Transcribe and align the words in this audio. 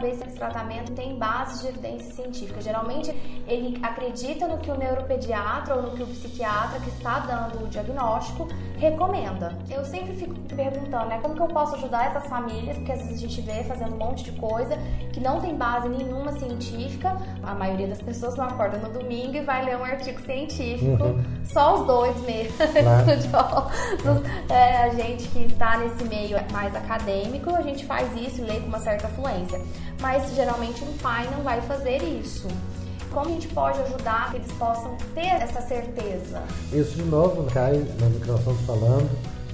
Saber 0.00 0.14
se 0.14 0.24
esse 0.24 0.36
tratamento 0.36 0.92
tem 0.92 1.16
base 1.16 1.62
de 1.62 1.68
evidência 1.68 2.12
científica. 2.12 2.60
Geralmente, 2.60 3.10
ele 3.46 3.78
acredita 3.82 4.46
no 4.46 4.58
que 4.58 4.70
o 4.70 4.76
neuropediatra 4.76 5.74
ou 5.74 5.82
no 5.82 5.90
que 5.92 6.02
o 6.02 6.06
psiquiatra 6.06 6.80
que 6.80 6.88
está 6.90 7.20
dando 7.20 7.64
o 7.64 7.68
diagnóstico 7.68 8.48
recomenda. 8.78 9.56
Eu 9.68 9.84
sempre 9.84 10.14
fico 10.14 10.34
perguntando, 10.54 11.06
né, 11.06 11.18
como 11.20 11.34
que 11.34 11.42
eu 11.42 11.48
posso 11.48 11.76
ajudar 11.76 12.06
essas 12.06 12.26
famílias, 12.28 12.76
porque 12.76 12.92
às 12.92 12.98
vezes 12.98 13.14
a 13.14 13.20
gente 13.20 13.40
vê 13.42 13.64
fazendo 13.64 13.94
um 13.94 13.98
monte 13.98 14.24
de 14.24 14.32
coisa 14.32 14.76
que 15.12 15.20
não 15.20 15.40
tem 15.40 15.54
base 15.54 15.88
nenhuma 15.88 16.32
científica. 16.32 17.16
A 17.42 17.54
maioria 17.54 17.88
das 17.88 18.00
pessoas 18.00 18.36
não 18.36 18.44
acorda 18.44 18.78
no 18.78 18.90
domingo 18.92 19.36
e 19.36 19.40
vai 19.40 19.64
ler 19.64 19.76
um 19.76 19.84
artigo 19.84 20.20
científico. 20.22 21.02
Uhum. 21.02 21.22
Só 21.44 21.80
os 21.80 21.86
doidos 21.86 22.22
mesmo. 22.22 22.50
Claro. 23.30 24.22
é, 24.48 24.84
a 24.84 24.88
gente 24.90 25.28
que 25.28 25.44
está 25.44 25.78
nesse 25.78 26.04
meio 26.04 26.36
mais 26.52 26.74
acadêmico, 26.74 27.54
a 27.54 27.62
gente 27.62 27.84
faz 27.84 28.14
isso 28.16 28.40
e 28.40 28.44
lê 28.44 28.60
com 28.60 28.66
uma 28.66 28.78
certa 28.78 29.08
fluência 29.08 29.49
mas 30.00 30.34
geralmente 30.34 30.82
um 30.84 30.96
pai 30.98 31.28
não 31.30 31.42
vai 31.42 31.60
fazer 31.62 32.02
isso. 32.02 32.48
Como 33.10 33.26
a 33.26 33.32
gente 33.32 33.48
pode 33.48 33.80
ajudar 33.80 34.30
que 34.30 34.36
eles 34.36 34.52
possam 34.52 34.96
ter 35.14 35.26
essa 35.26 35.60
certeza? 35.62 36.42
Isso, 36.72 36.94
de 36.94 37.02
novo, 37.02 37.44
cai 37.50 37.72
no 37.72 38.20
que 38.20 38.26
nós 38.28 38.38
estamos 38.38 38.60
falando 38.62 39.10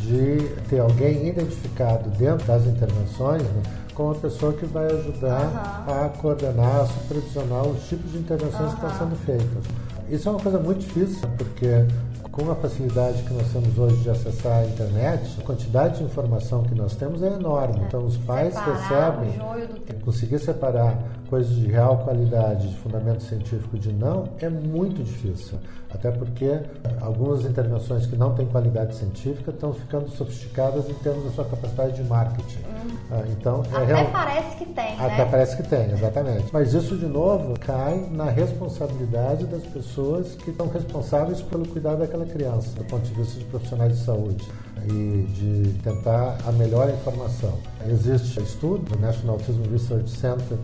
de 0.00 0.48
ter 0.68 0.80
alguém 0.80 1.28
identificado 1.28 2.08
dentro 2.10 2.46
das 2.46 2.64
intervenções 2.64 3.42
né, 3.42 3.62
como 3.94 4.12
a 4.12 4.14
pessoa 4.14 4.52
que 4.52 4.64
vai 4.66 4.86
ajudar 4.86 5.84
uhum. 5.86 6.04
a 6.04 6.08
coordenar, 6.08 6.80
a 6.80 6.86
supervisionar 6.86 7.66
os 7.66 7.88
tipos 7.88 8.12
de 8.12 8.18
intervenções 8.18 8.72
uhum. 8.72 8.76
que 8.78 8.86
estão 8.86 8.98
sendo 8.98 9.16
feitas. 9.26 9.64
Isso 10.08 10.28
é 10.28 10.32
uma 10.32 10.40
coisa 10.40 10.58
muito 10.58 10.80
difícil, 10.80 11.28
porque 11.36 11.86
com 12.32 12.50
a 12.50 12.54
facilidade 12.54 13.22
que 13.22 13.32
nós 13.32 13.52
temos 13.52 13.76
hoje 13.76 13.96
de 13.96 14.10
acessar 14.10 14.62
a 14.62 14.66
internet, 14.66 15.36
a 15.40 15.42
quantidade 15.42 15.98
de 15.98 16.04
informação 16.04 16.62
que 16.62 16.74
nós 16.74 16.94
temos 16.94 17.22
é 17.22 17.32
enorme. 17.32 17.80
É. 17.80 17.86
Então, 17.86 18.04
os 18.04 18.16
pais 18.18 18.54
Separar 18.54 19.20
recebem. 19.20 20.00
Conseguir 20.04 20.38
separar 20.38 20.98
coisas 21.30 21.54
de 21.54 21.66
real 21.68 21.98
qualidade, 21.98 22.68
de 22.68 22.76
fundamento 22.78 23.22
científico 23.22 23.78
de 23.78 23.92
não, 23.92 24.28
é 24.40 24.50
muito 24.50 25.02
difícil. 25.02 25.58
Até 25.92 26.10
porque 26.10 26.44
eh, 26.44 26.64
algumas 27.00 27.44
intervenções 27.44 28.06
que 28.06 28.16
não 28.16 28.32
têm 28.34 28.46
qualidade 28.46 28.94
científica 28.94 29.50
estão 29.50 29.72
ficando 29.72 30.08
sofisticadas 30.10 30.88
em 30.88 30.94
termos 30.94 31.24
da 31.24 31.30
sua 31.30 31.44
capacidade 31.44 31.94
de 31.94 32.04
marketing. 32.04 32.58
Hum. 32.58 32.96
Ah, 33.10 33.22
então, 33.28 33.62
é 33.72 33.76
Até 33.76 33.94
real... 33.94 34.06
parece 34.12 34.56
que 34.56 34.66
tem. 34.66 34.94
Até 34.94 35.24
né? 35.24 35.28
parece 35.30 35.56
que 35.56 35.62
tem, 35.64 35.90
exatamente. 35.90 36.46
Mas 36.52 36.74
isso, 36.74 36.96
de 36.96 37.06
novo, 37.06 37.58
cai 37.58 38.08
na 38.12 38.26
responsabilidade 38.26 39.46
das 39.46 39.62
pessoas 39.64 40.34
que 40.36 40.50
estão 40.50 40.68
responsáveis 40.68 41.42
pelo 41.42 41.66
cuidado 41.66 41.98
daquela 41.98 42.26
criança, 42.26 42.76
do 42.76 42.84
ponto 42.84 43.02
de 43.02 43.14
vista 43.14 43.38
de 43.38 43.44
profissionais 43.46 43.98
de 43.98 44.04
saúde 44.04 44.48
e 44.88 45.26
de 45.32 45.72
tentar 45.82 46.38
a 46.46 46.52
melhor 46.52 46.88
informação. 46.88 47.58
Existe 47.88 48.40
estudo, 48.40 48.96
o 48.96 49.00
National 49.00 49.34
Autism 49.34 49.62
Research 49.70 50.10
Center 50.10 50.58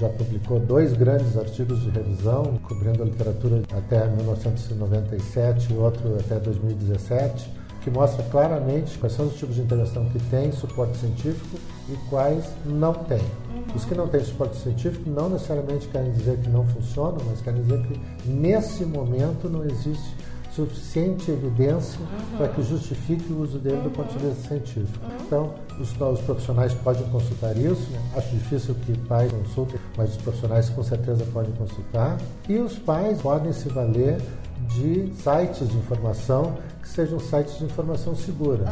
já 0.00 0.08
publicou 0.08 0.58
dois 0.58 0.94
grandes 0.94 1.36
artigos 1.36 1.82
de 1.82 1.90
revisão, 1.90 2.58
cobrindo 2.62 3.02
a 3.02 3.06
literatura 3.06 3.62
até 3.76 4.08
1997 4.08 5.74
e 5.74 5.76
outro 5.76 6.16
até 6.18 6.38
2017, 6.40 7.50
que 7.82 7.90
mostra 7.90 8.22
claramente 8.24 8.96
quais 8.98 9.14
são 9.14 9.26
os 9.26 9.34
tipos 9.34 9.56
de 9.56 9.60
intervenção 9.60 10.06
que 10.06 10.18
têm 10.30 10.52
suporte 10.52 10.96
científico 10.96 11.58
e 11.90 11.96
quais 12.08 12.44
não 12.64 12.94
têm. 12.94 13.18
Uhum. 13.18 13.76
Os 13.76 13.84
que 13.84 13.94
não 13.94 14.08
têm 14.08 14.24
suporte 14.24 14.56
científico 14.56 15.08
não 15.08 15.28
necessariamente 15.28 15.86
querem 15.88 16.12
dizer 16.12 16.38
que 16.38 16.48
não 16.48 16.66
funcionam, 16.66 17.18
mas 17.28 17.42
querem 17.42 17.62
dizer 17.62 17.82
que 17.82 18.00
nesse 18.26 18.84
momento 18.86 19.50
não 19.50 19.64
existe 19.64 20.16
suficiente 20.66 21.30
evidência 21.30 21.98
uhum. 22.00 22.38
para 22.38 22.48
que 22.48 22.62
justifique 22.62 23.32
o 23.32 23.42
uso 23.42 23.58
dele 23.58 23.76
uhum. 23.76 23.82
do 23.84 23.90
ponto 23.90 24.18
de 24.18 24.26
vista 24.26 24.48
científico. 24.48 25.04
Uhum. 25.04 25.26
Então, 25.26 25.54
os, 25.80 25.90
os, 25.90 26.20
profissionais 26.20 26.74
podem 26.74 27.02
consultar 27.08 27.56
isso. 27.56 27.88
Acho 28.16 28.28
difícil 28.30 28.74
que 28.86 28.96
pais 29.00 29.32
consultem, 29.32 29.80
mas 29.96 30.10
os 30.10 30.16
profissionais 30.18 30.68
com 30.70 30.82
certeza 30.82 31.24
podem 31.32 31.52
consultar. 31.52 32.18
E 32.48 32.56
os 32.58 32.78
pais 32.78 33.20
podem 33.20 33.52
se 33.52 33.68
valer 33.68 34.20
de 34.68 35.12
sites 35.14 35.68
de 35.68 35.76
informação 35.76 36.58
que 36.82 36.88
sejam 36.88 37.18
sites 37.18 37.58
de 37.58 37.64
informação 37.64 38.14
segura. 38.14 38.64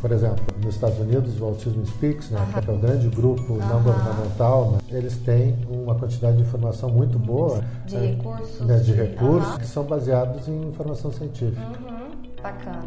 Por 0.00 0.12
exemplo, 0.12 0.44
nos 0.62 0.74
Estados 0.76 0.98
Unidos, 1.00 1.40
o 1.40 1.44
Autism 1.44 1.84
Speaks, 1.84 2.30
né, 2.30 2.40
que 2.62 2.70
é 2.70 2.72
o 2.72 2.78
grande 2.78 3.08
grupo 3.08 3.54
não 3.54 3.82
governamental, 3.82 4.72
né, 4.72 4.78
eles 4.90 5.16
têm 5.18 5.56
uma 5.68 5.94
quantidade 5.96 6.36
de 6.36 6.42
informação 6.42 6.88
muito 6.88 7.18
boa. 7.18 7.64
De 7.84 7.96
né, 7.96 8.06
recursos. 8.06 8.60
Né, 8.60 8.78
de 8.78 8.92
recursos 8.92 9.58
que 9.58 9.66
são 9.66 9.84
baseados 9.84 10.46
em 10.46 10.68
informação 10.68 11.10
científica. 11.10 11.60
Uhum. 11.60 12.08
Bacana. 12.40 12.86